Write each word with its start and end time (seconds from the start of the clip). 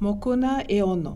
Mokuna 0.00 0.64
e 0.68 0.82
ono. 0.82 1.14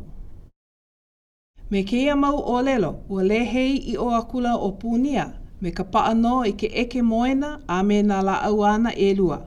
Me 1.71 1.82
keia 1.82 2.17
mau 2.17 2.38
o 2.54 2.62
lelo, 2.62 2.92
ua 3.10 3.22
lehei 3.22 3.76
i 3.92 3.96
o 3.96 4.08
akula 4.10 4.54
o 4.56 4.71
pūnia, 4.72 5.25
me 5.60 5.71
ka 5.71 5.84
paa 5.84 6.14
no 6.14 6.41
i 6.51 6.53
ke 6.53 6.71
eke 6.82 7.03
moena 7.03 7.51
a 7.69 7.82
me 7.82 8.01
nā 8.03 8.22
la 8.24 8.35
auana 8.51 8.90
e 9.08 9.12
lua. 9.14 9.38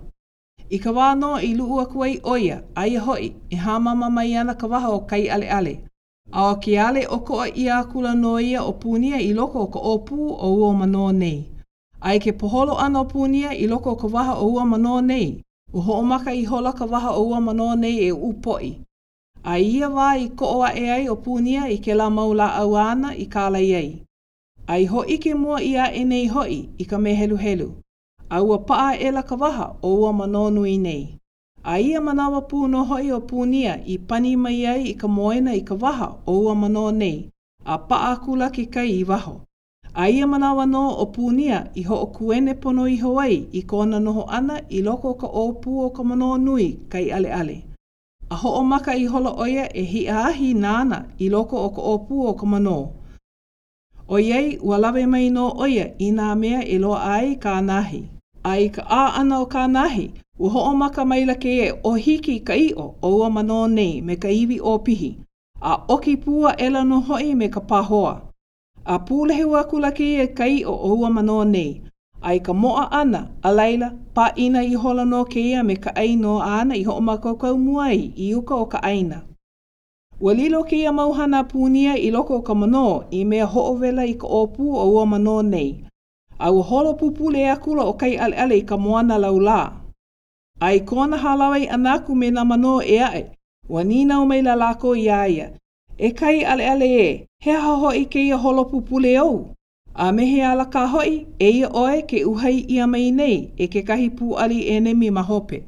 I 0.70 0.80
ka 0.84 0.92
wā 0.92 1.08
no 1.18 1.32
i 1.50 1.54
lu 1.58 1.66
ua 1.70 1.86
kuai 1.86 2.20
oia, 2.24 2.62
ai 2.76 2.96
hoi, 2.96 3.26
i 3.50 3.56
e 3.56 3.58
hā 3.66 3.80
mama 3.80 4.10
mai 4.10 4.36
ana 4.38 4.56
ka 4.56 4.68
waha 4.68 4.90
o 4.92 5.00
kai 5.12 5.30
ale 5.30 5.50
ale. 5.50 5.74
A 6.32 6.52
o 6.52 6.56
ke 6.56 6.78
ale 6.80 7.06
o 7.08 7.18
koa 7.20 7.48
i 7.64 7.68
akula 7.70 8.14
no 8.16 8.38
ia 8.40 8.64
o 8.64 8.74
pūnia 8.74 9.20
i 9.22 9.34
loko 9.34 9.60
o 9.64 9.68
ka 9.68 9.80
opu 9.80 10.30
o 10.48 10.54
ua 10.60 10.74
mano 10.74 11.12
nei. 11.12 11.40
Ai 12.02 12.20
ke 12.20 12.34
poholo 12.34 12.78
ana 12.80 13.00
o 13.00 13.04
pūnia 13.06 13.52
i 13.56 13.68
loko 13.68 13.92
o 13.92 13.96
ka 13.96 14.08
waha 14.08 14.38
o 14.40 14.46
ua 14.56 14.66
mano 14.66 15.02
nei. 15.02 15.42
Uho 15.74 16.00
o 16.00 16.02
maka 16.04 16.32
i 16.34 16.44
hola 16.46 16.74
ka 16.74 16.86
waha 16.86 17.12
o 17.18 17.24
ua 17.30 17.42
mano 17.42 17.76
nei 17.76 18.08
e 18.08 18.12
upoi 18.12 18.78
a 19.44 19.58
ia 19.60 19.90
wā 19.92 20.14
i 20.18 20.30
koa 20.40 20.70
e 20.72 20.84
ai 20.90 21.08
o 21.12 21.18
pūnia 21.20 21.66
i 21.72 21.78
ke 21.84 21.96
la 22.00 22.06
maula 22.10 22.46
au 22.62 22.78
ana 22.80 23.10
i 23.20 23.26
kāla 23.34 23.60
i 23.60 23.74
ai. 23.76 23.90
Ai 24.68 24.86
ho 24.88 25.04
ike 25.04 25.34
mua 25.36 25.60
ia 25.62 25.88
e 25.92 26.04
nei 26.08 26.28
hoi 26.28 26.70
i 26.80 26.86
ka 26.88 26.98
mehelu 26.98 27.36
helu, 27.38 27.68
a 28.30 28.40
ua 28.44 28.58
paa 28.60 28.94
e 28.96 29.12
la 29.12 29.22
kawaha 29.24 29.66
o 29.82 29.90
ua 30.04 30.14
manonu 30.14 30.64
i 30.66 30.78
nei. 30.78 31.18
A 31.66 31.78
ia 31.80 32.02
manawa 32.02 32.42
pūno 32.48 32.86
hoi 32.88 33.12
o 33.12 33.20
pūnia 33.22 33.76
i 33.86 33.98
pani 33.98 34.36
mai 34.36 34.66
ai 34.66 34.84
i 34.84 34.94
ka 34.96 35.08
moena 35.08 35.54
i 35.56 35.62
ka 35.62 35.76
waha 35.76 36.08
o 36.26 36.38
ua 36.46 36.56
mano 36.56 36.92
nei, 36.92 37.30
a 37.66 37.78
paa 37.78 38.16
kula 38.24 38.50
ki 38.50 38.66
kai 38.66 38.88
i 39.00 39.04
waho. 39.04 39.36
A 39.94 40.08
ia 40.10 40.28
manawa 40.28 40.66
no 40.66 40.88
o 40.96 41.06
pūnia 41.16 41.66
i 41.76 41.84
ho 41.84 41.96
o 41.96 42.08
kuene 42.08 42.56
pono 42.56 42.88
i 42.88 42.96
Hawaii 42.98 43.48
i 43.52 43.62
kona 43.64 44.00
noho 44.00 44.24
ana 44.30 44.62
i 44.70 44.82
loko 44.82 45.14
ka 45.14 45.28
o 45.28 45.52
pū 45.54 45.76
o 45.86 45.90
ka 45.90 46.04
mano 46.04 46.38
nui 46.38 46.72
kai 46.90 47.12
ale 47.12 47.32
ale. 47.34 47.62
A 48.34 48.36
ho 48.36 48.50
o 48.58 48.64
maka 48.66 48.94
i 48.98 49.04
holo 49.14 49.32
oia 49.46 49.64
e 49.80 49.82
hi 49.92 50.00
ahi 50.20 50.48
nāna 50.62 50.98
i 51.22 51.26
loko 51.34 51.58
o 51.66 51.68
ko 51.76 51.82
opu 51.90 52.22
o 52.30 52.32
ko 52.40 52.46
mano. 52.54 52.78
O 54.10 54.18
iei 54.22 54.48
ua 54.70 54.78
lawe 54.82 55.04
mai 55.12 55.28
no 55.36 55.44
oia 55.66 55.86
i 56.06 56.08
nā 56.20 56.30
mea 56.42 56.62
e 56.76 56.80
loa 56.86 57.02
ai 57.18 57.36
ka 57.44 57.54
nahi. 57.68 58.02
Ai 58.54 58.64
ka 58.78 58.82
a 58.98 59.04
ana 59.22 59.36
o 59.46 59.46
ka 59.54 59.68
nahi, 59.76 60.08
ua 60.40 60.50
ho 60.56 60.64
o 60.72 60.74
maka 60.82 61.06
mai 61.06 61.22
lake 61.30 61.54
e 61.68 61.70
o 61.92 61.94
hiki 62.08 62.36
ka 62.48 62.58
i 62.66 62.74
o 62.86 62.88
o 63.02 63.14
ua 63.20 63.30
mano 63.38 63.60
nei 63.78 64.02
me 64.02 64.16
ka 64.26 64.30
iwi 64.42 64.58
o 64.60 64.74
pihi. 64.88 65.12
A 65.62 65.74
oki 65.98 66.18
pua 66.26 66.58
e 66.58 66.70
no 66.70 67.00
hoi 67.08 67.36
me 67.36 67.48
ka 67.56 67.60
pahoa. 67.72 68.16
A 68.86 69.00
pūlehi 69.00 69.46
wakulake 69.54 70.10
e 70.24 70.28
ka 70.38 70.46
i 70.58 70.64
o 70.66 70.74
o 70.74 70.94
ua 71.02 71.10
mano 71.10 71.44
nei, 71.44 71.72
ai 72.30 72.40
ka 72.46 72.54
moa 72.62 72.86
ana 73.02 73.22
a 73.42 73.50
leila 73.58 73.88
pa 74.16 74.26
ina 74.46 74.62
i 74.64 74.76
hola 74.82 75.04
no 75.12 75.20
ke 75.32 75.40
ia 75.52 75.62
me 75.68 75.76
ka 75.84 75.92
aino 76.04 76.34
ana 76.58 76.74
i 76.76 76.84
hoa 76.88 77.16
kau 77.24 77.56
muai 77.66 78.00
i 78.16 78.28
uka 78.40 78.56
o 78.56 78.66
ka 78.74 78.80
aina. 78.92 79.18
Ua 80.24 80.32
lilo 80.40 80.64
ke 80.68 80.76
ia 80.84 80.92
mauhana 81.00 81.40
pūnia 81.52 81.94
i 82.00 82.10
loko 82.16 82.34
o 82.38 82.42
ka 82.48 82.54
mano 82.62 82.86
i 83.12 83.26
mea 83.30 83.46
hoovela 83.54 84.04
i 84.06 84.14
ka 84.22 84.28
opu 84.42 84.64
o 84.76 84.86
ua 84.96 85.04
mano 85.14 85.36
nei. 85.42 85.70
A 86.40 86.48
ua 86.56 86.64
holo 86.70 86.92
pupule 87.00 87.42
a 87.50 87.56
kula 87.64 87.84
o 87.84 87.94
kai 87.94 88.16
ale 88.16 88.36
ale 88.36 88.56
i 88.58 88.62
ka 88.70 88.78
moana 88.78 89.18
laula. 89.18 89.60
Ai 90.62 90.80
kona 90.90 91.18
halawai 91.18 91.66
anaku 91.76 92.12
me 92.16 92.32
na 92.32 92.42
mano 92.46 92.74
e 92.96 93.00
ae, 93.10 93.24
ua 93.70 93.84
nina 93.84 94.22
o 94.22 94.26
meila 94.26 94.56
lako 94.56 94.96
i 94.96 95.10
aia. 95.10 95.48
E 95.98 96.08
kai 96.20 96.44
ale 96.52 96.64
ale 96.74 96.88
e, 97.10 97.28
he 97.44 97.52
haho 97.66 97.92
i 98.02 98.06
ke 98.06 98.20
ia 98.30 98.38
holo 98.38 98.66
pupule 98.66 99.18
au. 99.18 99.34
A 99.96 100.12
mehe 100.12 100.42
ala 100.42 100.66
ka 100.66 100.88
hoi, 100.90 101.26
e 101.40 101.50
ia 101.54 101.68
oe 101.70 102.02
ke 102.10 102.24
uhai 102.26 102.66
ia 102.66 102.88
mai 102.88 103.12
nei 103.14 103.54
e 103.62 103.68
ke 103.70 103.84
kahi 103.86 104.10
pūali 104.10 104.64
e 104.70 104.80
ne 104.80 104.94
mi 104.94 105.10
mahope. 105.12 105.62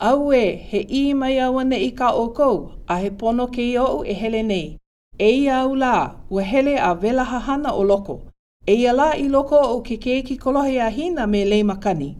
Au 0.00 0.32
e, 0.32 0.56
he 0.56 0.80
i 0.90 1.14
mai 1.14 1.38
awa 1.38 1.62
ne 1.64 1.78
i 1.78 1.90
ka 1.94 2.10
o 2.10 2.26
kou, 2.34 2.72
a 2.88 2.96
he 2.98 3.10
pono 3.10 3.46
ke 3.46 3.62
i 3.62 3.74
au 3.78 4.02
e 4.04 4.12
hele 4.14 4.42
nei. 4.42 4.78
E 5.18 5.30
ia 5.30 5.60
au 5.62 5.74
la, 5.74 6.10
ua 6.30 6.42
hele 6.42 6.76
a 6.78 6.92
vela 6.94 7.24
hahana 7.24 7.70
o 7.72 7.84
loko. 7.84 8.18
E 8.66 8.74
ia 8.74 8.92
la 8.92 9.12
i 9.14 9.28
loko 9.28 9.60
o 9.62 9.80
ke 9.82 9.96
ke 9.96 10.22
ki 10.26 10.36
kolohe 10.38 10.80
a 10.80 10.90
hina 10.90 11.26
me 11.26 11.44
lei 11.44 11.62
makani. 11.62 12.16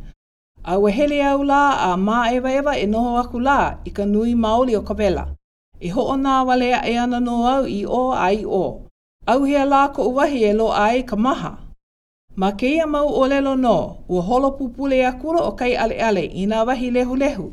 A 0.64 0.78
ua 0.78 0.90
hele 0.90 1.20
au 1.24 1.42
la 1.42 1.74
a 1.90 1.96
mā 1.96 2.30
ewa 2.32 2.52
ewa 2.52 2.78
e 2.78 2.86
noho 2.86 3.16
aku 3.18 3.40
la 3.40 3.80
i 3.84 3.90
ka 3.90 4.04
nui 4.06 4.34
maoli 4.34 4.76
o 4.76 4.82
ka 4.82 4.94
vela. 4.94 5.26
E 5.80 5.88
ho 5.90 6.02
o 6.02 6.14
nā 6.14 6.46
wale 6.46 6.70
a 6.74 6.86
e 6.86 6.96
ana 6.96 7.18
no 7.20 7.42
au 7.48 7.66
i 7.66 7.84
o 7.86 8.12
a 8.12 8.30
i 8.30 8.44
o. 8.46 8.86
Au 9.26 9.44
hea 9.44 9.64
lā 9.64 9.88
ko 9.94 10.02
uwahi 10.10 10.42
e 10.44 10.52
lo 10.52 10.72
ai 10.74 11.02
ka 11.06 11.16
maha. 11.16 11.58
Ma 12.36 12.52
keia 12.52 12.86
mau 12.86 13.06
o 13.08 13.26
lelo 13.28 13.54
no, 13.56 13.98
ua 14.08 14.20
holo 14.22 14.50
pupule 14.50 15.04
a 15.06 15.12
kura 15.12 15.38
o 15.40 15.52
kai 15.52 15.76
ale 15.76 15.94
ale 16.02 16.24
i 16.24 16.46
nā 16.46 16.64
wahi 16.66 16.90
lehu 16.90 17.16
lehu. 17.16 17.52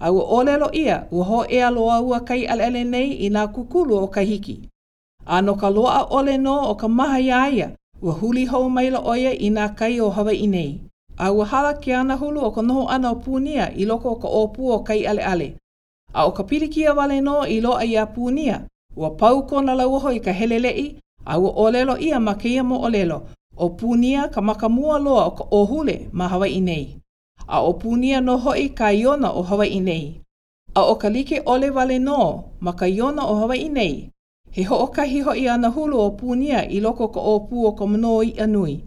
Au 0.00 0.16
o 0.18 0.42
lelo 0.44 0.70
ia, 0.72 1.08
ua 1.10 1.24
ho 1.24 1.44
ea 1.50 1.70
loa 1.70 2.00
ua 2.00 2.20
kai 2.20 2.46
ale 2.46 2.64
ale 2.64 2.84
nei 2.84 3.10
i 3.12 3.28
nā 3.30 3.46
kukulu 3.48 3.96
o 3.96 4.06
kai 4.08 4.24
hiki. 4.26 4.68
Ano 5.26 5.54
ka 5.54 5.70
loa 5.70 6.06
o 6.10 6.22
le 6.22 6.38
no 6.38 6.56
o 6.70 6.74
ka 6.74 6.88
maha 6.88 7.20
ia 7.20 7.50
ia, 7.50 7.70
ua 8.02 8.12
huli 8.12 8.44
hou 8.46 8.70
maila 8.70 9.00
oia 9.00 9.30
i 9.34 9.50
nā 9.50 9.74
kai 9.76 10.00
o 10.00 10.08
hawa 10.10 10.32
i 10.32 10.46
nei. 10.46 10.80
Au 11.18 11.38
hala 11.40 11.74
ke 11.80 11.94
ana 11.96 12.16
hulu 12.16 12.40
o 12.40 12.50
ka 12.50 12.62
noho 12.62 12.88
ana 12.88 13.10
o 13.10 13.14
pūnia 13.20 13.68
i 13.76 13.84
loko 13.84 14.08
o 14.12 14.16
ka 14.16 14.28
opu 14.28 14.70
o 14.72 14.78
kai 14.82 15.04
ale 15.06 15.22
ale. 15.24 15.52
A 16.14 16.24
o 16.26 16.32
ka 16.32 16.42
pirikia 16.42 16.94
wale 16.94 17.20
no 17.20 17.40
i 17.44 17.60
loa 17.60 17.84
i 17.84 17.96
a 17.96 18.04
pūnia, 18.06 18.62
ua 18.96 19.10
pau 19.10 19.44
kona 19.46 19.74
lauho 19.74 20.10
i 20.16 20.20
ka 20.20 20.32
helelei, 20.32 20.96
A 21.24 21.38
o 21.38 21.68
lelo 21.70 21.96
ia 21.98 22.18
ma 22.20 22.34
keia 22.34 22.62
mo 22.64 22.78
o 22.80 22.88
lelo, 22.88 23.22
o 23.56 23.70
punia 23.70 24.28
ka 24.30 24.40
maka 24.40 24.68
mua 24.68 24.98
loa 24.98 25.26
o 25.26 25.30
ka 25.32 25.44
ohule 25.50 26.08
ma 26.12 26.28
Hawaii 26.28 26.60
nei. 26.60 26.96
A 27.48 27.60
o 27.62 27.72
punia 27.74 28.20
no 28.20 28.36
hoi 28.36 28.68
ka 28.68 28.88
iona 28.92 29.30
o 29.32 29.42
Hawaii 29.42 29.80
nei. 29.80 30.20
A 30.74 30.82
o 30.82 30.94
ka 30.94 31.08
like 31.08 31.42
ole 31.46 31.70
vale 31.70 31.98
no 31.98 32.50
ma 32.60 32.72
ka 32.72 32.86
iona 32.86 33.26
o 33.26 33.34
Hawaii 33.34 33.68
nei. 33.68 34.10
He 34.50 34.62
ho 34.64 34.76
o 34.76 34.86
ka 34.86 35.02
hiho 35.04 35.30
i 35.34 35.46
ana 35.48 35.68
hulu 35.70 35.98
o 36.00 36.10
punia 36.10 36.64
i 36.68 36.80
loko 36.80 37.08
ka 37.08 37.20
o 37.20 37.40
pu 37.40 37.66
o 37.66 37.72
ka 37.72 37.86
mno 37.86 38.22
i 38.22 38.32
anui. 38.40 38.80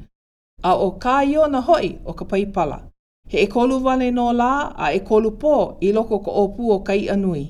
A 0.64 0.76
o 0.76 0.92
ka 0.92 1.24
iona 1.24 1.62
hoi 1.62 2.00
o 2.06 2.14
ka 2.14 2.26
paipala. 2.26 2.84
He 3.30 3.44
e 3.44 3.48
kolu 3.48 3.80
vale 3.80 4.12
no 4.12 4.34
la 4.34 4.74
a 4.76 4.92
e 4.94 5.00
kolu 5.00 5.32
po 5.38 5.78
i 5.82 5.92
loko 5.94 6.20
ka 6.20 6.32
o 6.32 6.48
pu 6.48 6.72
o 6.72 6.80
ka 6.80 6.94
i 6.94 7.08
anui. 7.10 7.48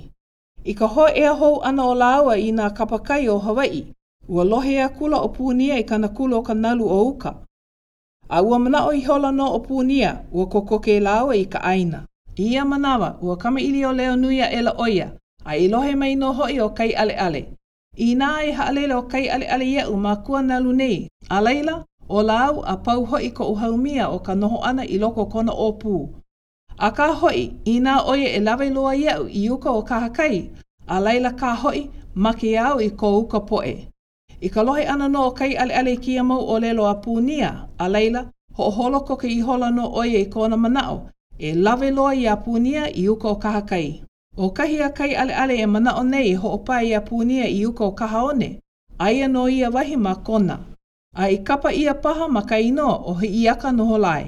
I 0.66 0.74
ka 0.74 0.88
ho 0.88 1.08
e 1.08 1.26
hou 1.26 1.62
ana 1.64 1.86
o 1.86 1.96
lawa 1.96 2.38
i 2.38 2.52
nga 2.54 2.70
kapakai 2.70 3.30
o 3.30 3.40
Hawaii. 3.40 3.94
Ua 4.30 4.44
lohe 4.46 4.80
a 4.84 4.90
kula 4.90 5.20
o 5.20 5.28
pūnia 5.36 5.76
i 5.80 5.84
kana 5.84 6.08
kula 6.08 6.38
o 6.38 6.42
ka 6.44 6.54
nalu 6.54 6.86
o 6.88 7.02
uka. 7.08 7.34
A 8.30 8.42
ua 8.42 8.60
mana 8.60 8.86
o 8.88 8.92
i 8.94 9.02
hola 9.04 9.32
no 9.32 9.52
o 9.54 9.60
pūnia, 9.60 10.24
ua 10.32 10.46
kokoke 10.48 10.96
e 10.98 11.00
lawe 11.00 11.36
i 11.38 11.46
ka 11.46 11.60
aina. 11.60 12.06
Ia 12.38 12.66
manawa, 12.66 13.18
ua 13.22 13.38
kama 13.38 13.62
ili 13.62 13.86
o 13.86 13.92
leo 13.94 14.16
nuia 14.16 14.50
e 14.52 14.62
la 14.62 14.72
oia, 14.80 15.12
a 15.46 15.56
i 15.58 15.68
lohe 15.68 15.96
mai 15.96 16.16
no 16.16 16.32
hoi 16.34 16.60
o 16.60 16.70
kai 16.70 16.92
ale 16.96 17.14
ale. 17.14 17.42
I 17.98 18.16
nā 18.16 18.42
e 18.48 18.52
haalele 18.52 18.96
o 18.96 19.04
kai 19.04 19.28
ale 19.30 19.46
ale 19.46 19.66
ia 19.66 19.90
u 19.90 19.96
mākua 19.98 20.42
nalu 20.42 20.72
nei, 20.74 21.08
a 21.30 21.42
leila, 21.42 21.84
o 22.10 22.24
lau 22.24 22.62
a 22.66 22.78
pau 22.78 23.06
hoi 23.06 23.30
ko 23.32 23.52
uhaumia 23.52 24.10
o 24.10 24.20
ka 24.20 24.36
noho 24.36 24.64
ana 24.64 24.86
i 24.86 24.98
loko 25.00 25.26
kona 25.26 25.52
o 25.52 25.72
pū. 25.74 26.08
A 26.78 26.92
ka 26.92 27.14
hoi, 27.14 27.52
i 27.66 27.80
nā 27.80 28.00
oia 28.10 28.30
e 28.36 28.40
lawe 28.40 28.70
loa 28.70 28.96
iau 28.96 29.28
i 29.30 29.50
uka 29.50 29.72
o 29.72 29.84
ka 29.84 30.00
hakai, 30.00 30.50
a 30.88 31.00
leila 31.02 31.34
ka 31.36 31.54
hoi, 31.56 31.90
maki 32.16 32.58
au 32.58 32.80
i 32.80 32.90
ko 32.90 33.18
uka 33.20 33.40
poe. 33.46 33.93
I 34.44 34.50
ka 34.50 34.60
lohe 34.64 34.84
ana 34.86 35.08
no 35.10 35.32
kai 35.32 35.56
ale 35.56 35.74
ale 35.74 35.96
kia 35.98 36.24
mau 36.24 36.40
o 36.52 36.60
lelo 36.60 36.84
a 36.86 36.96
pūnia, 37.00 37.50
a 37.80 37.88
leila, 37.90 38.26
ho 38.58 38.68
holo 38.76 39.00
ko 39.08 39.16
ke 39.18 39.28
ihola 39.32 39.70
no 39.72 39.86
oi 40.02 40.12
e 40.20 40.26
kona 40.26 40.58
manao, 40.58 41.08
e 41.40 41.54
lawe 41.56 41.92
loa 41.96 42.12
i 42.14 42.26
a 42.28 42.36
pūnia 42.36 42.90
i 42.92 43.06
uko 43.10 43.30
o 43.32 43.36
kaha 43.36 43.62
kai. 43.68 44.04
O 44.38 44.50
kahi 44.52 44.82
a 44.84 44.90
kai 44.92 45.16
ale 45.16 45.32
ale 45.32 45.56
e 45.56 45.66
manao 45.66 46.04
nei 46.04 46.34
ho 46.34 46.52
opa 46.58 46.82
i 46.84 46.92
a 46.94 47.00
pūnia 47.02 47.48
i 47.48 47.66
uko 47.66 47.88
o 47.88 47.92
kaha 47.96 48.24
one, 48.34 48.50
aia 49.00 49.28
no 49.32 49.48
ia 49.48 49.70
wahi 49.72 49.96
ma 49.96 50.16
kona. 50.16 50.60
A 51.16 51.30
i 51.32 51.38
kapa 51.38 51.72
ia 51.72 51.94
paha 51.94 52.28
ma 52.28 52.42
kai 52.42 52.72
no 52.72 52.88
o 53.06 53.14
hi 53.14 53.30
iaka 53.46 53.72
no 53.72 53.86
holai. 53.86 54.28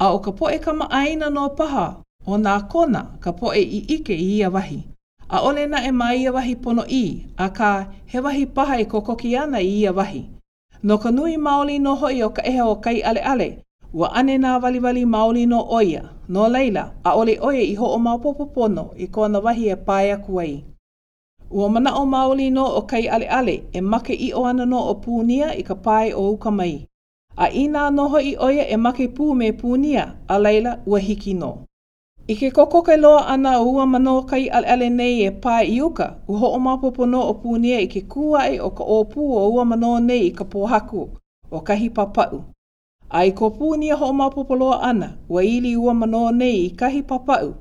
A 0.00 0.12
o 0.14 0.18
ka 0.20 0.32
poe 0.32 0.58
ka 0.58 0.72
aina 0.90 1.28
no 1.30 1.48
paha 1.50 1.86
o 2.26 2.36
nā 2.38 2.56
kona 2.68 3.18
ka 3.20 3.32
poe 3.32 3.58
i 3.60 3.80
ike 3.88 4.14
i 4.16 4.38
ia 4.40 4.48
wahi. 4.50 4.84
A 5.30 5.38
ole 5.48 5.66
na 5.66 5.84
e 5.84 5.90
mai 5.92 6.22
ia 6.24 6.32
wahi 6.32 6.54
pono 6.62 6.82
i, 6.88 7.04
a 7.36 7.46
ka 7.58 7.70
he 8.10 8.18
wahi 8.24 8.46
paha 8.46 8.74
e 8.80 8.84
kokoki 8.92 9.36
ana 9.36 9.58
i 9.60 9.68
ia 9.84 9.92
wahi. 9.92 10.22
No 10.86 10.96
ka 10.98 11.10
nui 11.10 11.36
maoli 11.36 11.76
no 11.84 11.92
hoi 12.00 12.22
o 12.22 12.28
ka 12.36 12.42
ehe 12.50 12.62
o 12.62 12.74
kai 12.84 12.98
ale 13.10 13.20
ale, 13.32 13.48
wa 13.92 14.08
ane 14.18 14.38
nā 14.38 14.50
wali 14.62 14.78
wali 14.80 15.04
maoli 15.04 15.42
no 15.52 15.60
oia, 15.80 16.02
no 16.34 16.48
leila, 16.54 16.84
a 17.08 17.14
ole 17.20 17.34
oia 17.48 17.62
i 17.62 17.74
ho 17.80 17.86
o 17.94 17.98
maopopo 17.98 18.44
pono 18.54 18.84
i 18.96 19.06
kona 19.14 19.38
wahi 19.46 19.64
e 19.68 19.76
pāia 19.88 20.16
kuai. 20.24 20.64
Ua 21.56 21.66
mana 21.72 21.90
o 22.00 22.06
maoli 22.06 22.46
no 22.50 22.64
o 22.64 22.82
kai 22.90 23.04
ale 23.16 23.28
ale 23.38 23.54
e 23.72 23.80
make 23.92 24.14
i 24.14 24.32
o 24.32 24.44
ana 24.50 24.64
no 24.72 24.78
o 24.78 24.94
pūnia 25.04 25.52
i 25.58 25.62
ka 25.68 25.74
pāi 25.86 26.08
o 26.16 26.30
uka 26.32 26.50
mai. 26.50 26.74
A 27.36 27.46
i 27.62 27.66
nā 27.74 27.90
noho 27.98 28.18
i 28.20 28.32
oia 28.48 28.64
e 28.64 28.76
make 28.86 29.08
pū 29.18 29.28
me 29.40 29.52
pūnia, 29.60 30.08
a 30.28 30.38
leila 30.38 30.78
ua 30.86 30.98
hiki 30.98 31.34
no. 31.34 31.52
I 32.30 32.34
ke 32.36 32.50
koko 32.52 32.82
kai 32.84 32.96
loa 33.00 33.24
ana 33.32 33.56
o 33.58 33.64
ua 33.72 33.86
mano 33.88 34.20
kai 34.22 34.50
al 34.52 34.64
ale 34.68 34.88
nei 34.92 35.24
e 35.24 35.30
pā 35.44 35.62
i 35.64 35.80
uka, 35.80 36.08
u 36.28 36.34
ho 36.36 36.48
o 36.52 36.58
mapopo 36.60 37.06
no 37.12 37.20
o 37.28 37.32
pūnia 37.44 37.78
i 37.80 37.86
ke 37.94 38.02
kuai 38.14 38.58
o 38.60 38.68
ka 38.78 38.84
ōpū 38.96 39.28
o 39.34 39.44
ua 39.54 39.64
mano 39.64 39.94
nei 40.08 40.26
i 40.26 40.32
ka 40.40 40.44
pōhaku, 40.44 41.06
o 41.50 41.60
kahi 41.70 41.88
papau. 41.90 42.42
Ai 43.20 43.30
ko 43.32 43.48
pūnia 43.56 43.96
ho 43.96 44.10
o 44.12 44.12
mapopo 44.12 44.56
loa 44.60 44.76
ana, 44.90 45.08
ua 45.28 45.44
ili 45.44 45.72
ua 45.76 45.94
mano 45.94 46.20
nei 46.30 46.66
i 46.66 46.70
kahi 46.82 47.00
papau, 47.02 47.54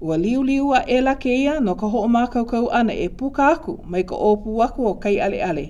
ua 0.00 0.16
liu 0.16 0.42
liua 0.42 0.84
e 0.86 1.00
la 1.00 1.16
ke 1.18 1.34
ia 1.42 1.58
no 1.60 1.74
ka 1.74 1.86
ho 1.90 2.04
o 2.06 2.06
mākaukau 2.06 2.70
ana 2.70 2.94
e 2.94 3.08
puka 3.08 3.48
aku 3.54 3.80
mai 3.90 4.04
ka 4.06 4.14
ōpū 4.14 4.62
aku 4.68 4.86
o 4.86 4.94
kai 5.02 5.18
ale 5.18 5.42
ale. 5.42 5.66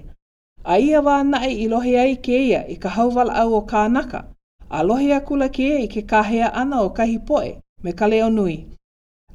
A 0.64 0.76
ia 0.78 1.00
wā 1.00 1.22
nae 1.24 1.54
i 1.64 1.68
lohe 1.72 1.96
ai 2.04 2.16
ke 2.20 2.36
ia 2.50 2.66
i 2.68 2.76
ka 2.76 2.88
hauwala 2.88 3.32
au 3.32 3.54
o 3.54 3.60
kānaka, 3.62 4.24
a 4.70 4.84
lohe 4.84 5.08
akula 5.16 5.48
ke 5.48 5.62
ia 5.72 5.80
i 5.88 5.88
ke 5.88 6.02
kāhea 6.04 6.52
ana 6.52 6.82
o 6.84 6.90
kahi 6.92 7.16
poe, 7.18 7.56
me 7.84 7.92
ka 7.92 8.06
leo 8.08 8.30
nui. 8.30 8.66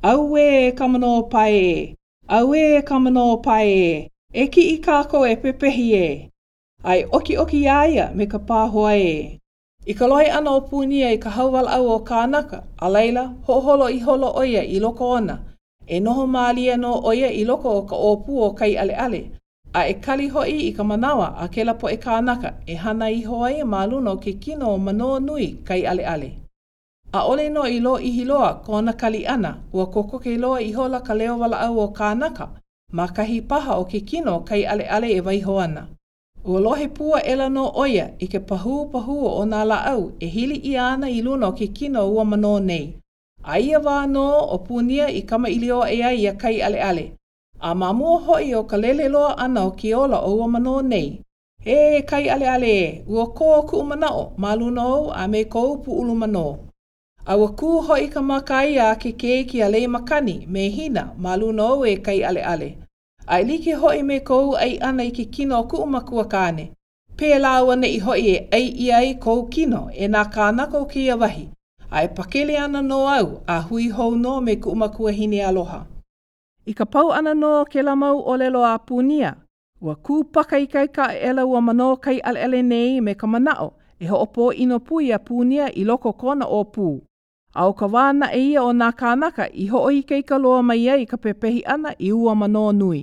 Au 0.01 0.37
e 0.37 0.71
kamano 0.71 1.23
pae 1.29 1.59
e, 1.59 1.95
au 2.27 2.55
e 2.55 2.81
kamano 2.81 3.37
pae 3.37 3.79
e, 3.79 4.09
e 4.33 4.47
ki 4.47 4.61
i 4.75 4.77
kāko 4.85 5.19
e 5.31 5.35
pepehi 5.35 5.87
e, 6.05 6.29
ai 6.83 7.03
oki 7.11 7.37
oki 7.37 7.67
aia 7.67 8.05
me 8.15 8.25
ka 8.27 8.37
pāhoa 8.37 8.93
e. 8.95 9.39
I 9.87 9.93
ka 9.93 10.07
loe 10.07 10.31
ana 10.31 10.51
o 10.51 10.61
pūni 10.61 11.03
e 11.09 11.17
ka 11.17 11.29
hauwal 11.29 11.67
au 11.67 11.89
o 11.95 11.99
kānaka, 12.07 12.63
a 12.79 12.89
leila, 12.91 13.25
hoholo 13.47 13.87
i 13.91 13.99
holo 13.99 14.31
oia 14.35 14.63
i 14.63 14.79
loko 14.79 15.09
ona, 15.19 15.37
e 15.87 15.99
noho 15.99 16.23
mālia 16.27 16.77
no 16.79 16.93
oia 17.05 17.31
i 17.31 17.43
loko 17.45 17.69
o 17.81 17.85
ka 17.87 17.95
ōpū 17.95 18.39
o 18.47 18.51
kai 18.53 18.73
ale 18.77 18.95
ale, 18.95 19.21
a 19.73 19.85
e 19.89 19.93
kali 19.99 20.27
hoi 20.27 20.51
i 20.71 20.71
ka 20.75 20.83
manawa 20.83 21.31
a 21.39 21.47
ke 21.47 21.63
lapo 21.67 21.89
e 21.91 21.97
kānaka, 21.99 22.53
e 22.67 22.75
hana 22.75 23.09
i 23.11 23.21
hoa 23.23 23.51
e 23.51 23.63
maluna 23.63 24.11
o 24.15 24.17
ke 24.17 24.35
kino 24.39 24.71
o 24.73 24.77
manoa 24.77 25.19
nui 25.19 25.55
kai 25.63 25.81
ale 25.85 26.05
ale 26.15 26.33
a 27.17 27.21
ole 27.25 27.49
no 27.49 27.63
i 27.65 27.79
lo 27.79 27.97
i 27.99 28.11
hiloa 28.11 28.61
ko 28.65 28.81
na 28.81 28.93
kali 28.93 29.25
ana 29.27 29.51
ua 29.73 29.85
kokoke 29.85 30.33
i 30.33 30.37
loa 30.37 30.59
i 30.61 30.71
hola 30.71 30.99
ka 31.01 31.13
leo 31.13 31.39
wala 31.39 31.59
au 31.59 31.79
o 31.79 31.87
kānaka 31.87 32.47
ma 32.91 33.05
kahi 33.07 33.41
paha 33.41 33.73
o 33.81 33.85
ke 33.85 33.99
kino 34.09 34.39
kai 34.39 34.65
ale 34.65 34.83
ale 34.85 35.09
e 35.17 35.21
waiho 35.21 35.59
ana. 35.59 35.87
Ua 36.47 36.59
lohe 36.61 36.87
pua 36.87 37.19
ela 37.21 37.49
no 37.49 37.71
oia 37.75 38.13
i 38.19 38.27
ke 38.27 38.39
pahu 38.39 38.85
pahu 38.93 39.15
o 39.25 39.43
nā 39.45 39.65
la 39.65 39.79
au 39.93 40.11
e 40.19 40.27
hili 40.27 40.55
i 40.71 40.77
ana 40.77 41.09
i 41.09 41.21
luna 41.21 41.47
o 41.47 41.51
ke 41.51 41.67
kino 41.67 42.05
ua 42.09 42.25
mano 42.25 42.59
nei. 42.59 42.93
A 43.43 43.59
ia 43.59 43.79
wā 43.79 43.95
no 44.11 44.25
o 44.53 44.57
pūnia 44.57 45.09
i 45.11 45.21
kama 45.23 45.49
i 45.49 45.57
leo 45.59 45.81
e 45.85 46.01
ai 46.03 46.27
a 46.27 46.33
kai 46.35 46.61
ale 46.61 46.79
ale. 46.83 47.05
A 47.59 47.73
mamua 47.75 48.19
hoi 48.25 48.53
o 48.55 48.63
ka 48.63 48.77
lele 48.77 49.09
loa 49.09 49.33
ana 49.37 49.65
o 49.65 49.71
ki 49.71 49.93
ola 49.93 50.19
o 50.21 50.35
ua 50.35 50.47
mano 50.47 50.81
nei. 50.81 51.19
E 51.65 52.01
kai 52.05 52.29
ale 52.29 52.47
ale, 52.49 53.03
ua 53.09 53.25
kō 53.27 53.65
ku 53.69 53.79
umanao, 53.81 54.31
ma 54.37 54.55
luna 54.55 54.81
au 54.83 55.11
a 55.11 55.27
me 55.27 55.43
kou 55.43 55.77
pu 55.83 55.91
ulu 55.91 56.15
manoo. 56.15 56.66
Awa 57.27 57.47
kū 57.59 57.69
hoi 57.87 58.05
ka 58.11 58.21
makai 58.25 58.77
a 58.81 58.85
ke 58.95 59.11
ke 59.21 59.43
ki 59.47 59.61
ale 59.63 59.79
makani 59.95 60.33
me 60.55 60.61
hina 60.75 61.01
ma 61.25 61.35
luna 61.35 61.63
o 61.77 61.83
e 61.85 61.95
kai 62.05 62.21
ale 62.23 62.41
ale. 62.51 62.69
Ai 63.27 63.43
like 63.49 63.71
hoi 63.81 64.01
me 64.09 64.19
kou 64.29 64.55
ai 64.55 64.77
ana 64.89 65.03
i 65.03 65.11
ke 65.17 65.25
kino 65.35 65.57
ku 65.71 65.77
umakua 65.83 66.23
kāne. 66.35 66.69
Pē 67.17 67.33
lāua 67.45 67.75
ne 67.81 67.87
i 67.87 67.97
hoi 68.05 68.21
e 68.27 68.37
ai 68.59 68.67
i 68.85 68.91
ai 68.99 69.09
kou 69.25 69.43
kino 69.55 69.81
e 69.93 70.07
nā 70.13 70.23
kāna 70.37 70.69
kou 70.71 70.85
ki 70.93 71.03
a 71.09 71.15
wahi. 71.23 71.43
Ai 71.91 72.05
pakele 72.15 72.55
ana 72.59 72.81
no 72.81 73.01
au 73.07 73.27
a 73.47 73.59
hui 73.67 73.89
hou 73.97 74.15
no 74.15 74.39
me 74.41 74.55
ku 74.55 74.69
umakua 74.71 75.11
hine 75.19 75.43
aloha. 75.49 75.81
I 76.65 76.73
ka 76.79 76.85
pau 76.85 77.11
ana 77.11 77.33
no 77.35 77.65
ke 77.65 77.83
la 77.83 77.95
mau 77.95 78.19
o 78.23 78.37
lelo 78.39 78.63
a 78.63 78.71
pūnia. 78.79 79.33
Ua 79.83 79.95
kū 79.95 80.23
paka 80.31 80.59
i 80.63 80.67
kai 80.67 80.87
ka 80.87 81.11
e 81.15 81.19
ela 81.31 81.43
ua 81.45 81.59
mano 81.61 81.91
kai 81.97 82.19
ale 82.19 82.39
ale 82.47 82.61
nei 82.63 83.01
me 83.01 83.13
ka 83.15 83.27
manao 83.27 83.69
e 83.99 84.07
ho'opo 84.07 84.53
ino 84.53 84.79
pui 84.79 85.11
a 85.11 85.17
pūnia 85.19 85.67
i 85.75 85.83
loko 85.83 86.13
kona 86.13 86.47
o 86.47 86.63
pū. 86.63 86.89
A 87.53 87.65
o 87.71 87.73
ka 87.79 87.87
wāna 87.91 88.27
e 88.35 88.39
ia 88.51 88.61
o 88.69 88.71
nā 88.77 88.87
kānaka 89.01 89.45
i 89.65 89.65
ho 89.73 89.79
o 89.89 89.91
ike 89.97 90.17
i 90.21 90.23
ka 90.29 90.37
loa 90.45 90.63
mai 90.69 90.83
ai 90.93 91.05
ka 91.11 91.17
pepehi 91.25 91.61
ana 91.73 91.93
i 92.07 92.09
ua 92.11 92.33
mano 92.35 92.63
nui. 92.79 92.97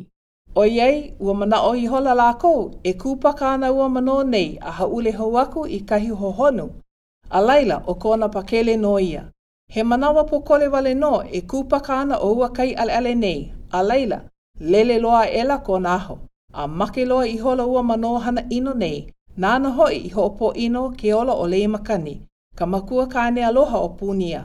O 0.55 0.63
iei, 0.67 1.15
ua 1.19 1.35
mana 1.35 1.61
o 1.69 1.71
i 1.75 1.85
hola 1.93 2.13
lākou, 2.21 2.59
e 2.85 2.93
kūpa 3.05 3.33
kāna 3.39 3.71
ua 3.77 3.87
mano 3.89 4.19
nei 4.35 4.59
a 4.61 4.71
haule 4.81 5.13
hauaku 5.21 5.65
i 5.67 5.79
kahi 5.93 6.11
hohonu. 6.25 6.67
A 7.31 7.41
laila 7.41 7.79
o 7.87 7.95
kona 7.95 8.29
pakele 8.29 8.77
no 8.81 8.99
ia. 9.01 9.25
He 9.73 9.83
manawa 9.83 10.25
po 10.29 10.41
kole 10.41 10.69
wale 10.69 10.95
no 10.95 11.23
e 11.23 11.41
kūpa 11.41 11.81
kāna 11.89 12.21
o 12.21 12.35
ua 12.35 12.49
kai 12.51 12.73
ale 12.75 12.93
ale 12.99 13.15
nei. 13.15 13.53
A 13.73 13.83
laila, 13.83 14.21
lele 14.61 14.99
loa 15.01 15.25
e 15.29 15.39
ela 15.41 15.59
ko 15.61 15.79
aho. 15.97 16.19
A 16.53 16.69
make 16.69 17.05
loa 17.07 17.27
i 17.29 17.37
hola 17.37 17.67
ua 17.67 17.83
mano 17.83 18.19
hana 18.19 18.45
ino 18.51 18.75
nei. 18.75 19.07
Nāna 19.39 19.73
hoi 19.75 20.03
i 20.05 20.09
ho 20.11 20.29
opo 20.29 20.53
ino 20.55 20.91
ke 20.91 21.13
ola 21.15 21.33
o 21.35 21.47
leimakani. 21.47 22.19
makani 22.19 22.27
ka 22.55 22.67
makua 22.67 23.07
kāne 23.15 23.43
aloha 23.47 23.81
o 23.85 23.89
pūnia. 24.01 24.43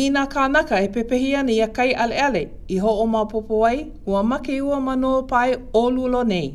I 0.00 0.06
nā 0.16 0.22
kānaka 0.32 0.80
e 0.84 0.88
pepehi 0.94 1.30
ana 1.40 1.52
i 1.54 1.60
a 1.64 1.68
kai 1.78 1.88
aleale 2.04 2.42
i 2.68 2.78
ho 2.84 2.92
o 3.02 3.06
maupopo 3.06 3.60
ai, 3.68 3.78
ua 4.06 4.22
make 4.32 4.56
ua 4.64 4.80
mano 4.80 5.12
pai 5.22 5.54
o 5.80 5.86
lulo 5.90 6.22
nei. 6.32 6.48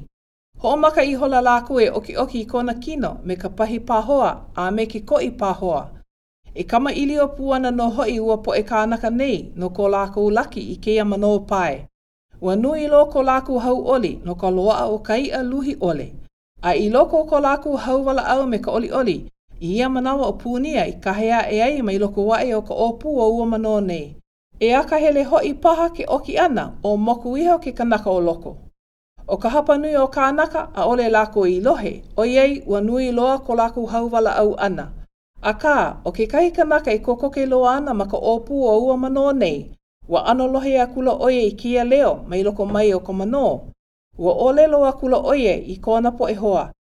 Ho 0.60 0.70
o 0.70 0.78
maka 0.78 1.02
i 1.02 1.14
hola 1.22 1.40
lāku 1.48 1.80
e 1.82 1.88
oki 2.00 2.16
oki 2.24 2.42
i 2.42 2.46
kona 2.52 2.74
kino 2.86 3.12
me 3.24 3.36
ka 3.46 3.50
pahi 3.50 3.80
pāhoa 3.92 4.30
a 4.56 4.68
me 4.72 4.86
ki 4.86 5.00
koi 5.14 5.30
pāhoa. 5.40 5.82
E 6.54 6.64
kama 6.74 6.94
ili 6.94 7.18
o 7.20 7.28
puana 7.40 7.72
no 7.72 7.90
hoi 7.90 8.20
ua 8.20 8.38
po 8.38 8.54
e 8.54 8.62
kānaka 8.74 9.10
nei 9.16 9.52
no 9.56 9.70
ko 9.70 9.88
lāku 9.96 10.28
laki 10.32 10.62
i 10.72 10.78
keia 10.78 11.06
mano 11.14 11.32
pai. 11.40 11.88
Ua 12.42 12.56
nui 12.56 12.88
lo 12.88 13.06
ko 13.08 13.24
lāku 13.24 13.58
hau 13.66 13.80
oli 13.96 14.14
no 14.26 14.36
ka 14.36 14.50
loa 14.50 14.86
o 14.86 15.00
kai 15.00 15.30
a 15.30 15.42
luhi 15.44 15.76
ole. 15.82 16.08
A 16.62 16.76
i 16.78 16.90
loko 16.90 17.26
ko 17.26 17.42
lāku 17.48 17.76
hau 17.88 18.02
wala 18.06 18.22
au 18.36 18.46
me 18.48 18.58
ka 18.60 18.72
oli 18.72 18.92
oli, 18.92 19.20
ia 19.62 19.86
manawa 19.94 20.26
o 20.28 20.34
pūnia 20.42 20.88
i 20.90 20.94
kahea 21.00 21.42
e 21.54 21.62
ai 21.62 21.82
mai 21.82 21.98
loko 22.00 22.24
wae 22.26 22.54
o 22.56 22.62
ka 22.62 22.74
opu 22.74 23.20
o 23.22 23.28
ua 23.30 23.46
mano 23.46 23.80
nei. 23.82 24.16
E 24.60 24.74
aka 24.76 24.98
hele 24.98 25.24
ho 25.24 25.38
i 25.40 25.54
paha 25.54 25.90
ke 25.94 26.06
oki 26.08 26.38
ana 26.38 26.74
o 26.84 26.98
moku 26.98 27.38
iho 27.38 27.58
ke 27.60 27.72
kanaka 27.74 28.10
o 28.10 28.20
loko. 28.22 28.58
O 29.28 29.38
ka 29.38 29.50
hapanui 29.50 29.96
o 29.96 30.06
kānaka 30.08 30.68
a 30.74 30.86
ole 30.86 31.10
lako 31.10 31.46
i 31.48 31.60
lohe, 31.62 32.04
o 32.18 32.24
iei 32.26 32.64
ua 32.66 32.82
nui 32.82 33.12
loa 33.12 33.38
ko 33.40 33.56
lako 33.56 33.86
hauwala 33.86 34.36
au 34.38 34.56
ana. 34.58 34.92
A 35.42 35.54
kā, 35.54 35.96
o 36.06 36.12
ke 36.12 36.26
kahi 36.28 36.52
kanaka 36.52 36.92
i 36.94 37.00
koko 37.00 37.30
ke 37.30 37.46
loa 37.46 37.78
ana 37.78 37.94
ma 37.94 38.06
ka 38.06 38.18
opu 38.18 38.66
o 38.70 38.80
ua 38.86 38.98
mano 38.98 39.32
nei, 39.32 39.72
ua 40.10 40.26
ano 40.26 40.48
lohe 40.48 40.80
a 40.82 40.88
kula 40.88 41.14
oie 41.22 41.46
i 41.48 41.52
kia 41.56 41.84
leo 41.84 42.26
mai 42.28 42.44
loko 42.44 42.66
mai 42.66 42.94
o 42.94 43.00
ka 43.00 43.14
mano. 43.14 43.70
Ua 44.18 44.34
ole 44.34 44.68
loa 44.68 44.94
kula 44.94 45.18
oie 45.22 45.54
i 45.54 45.78
kona 45.78 46.12
po 46.12 46.30
e 46.30 46.34
hoa, 46.36 46.72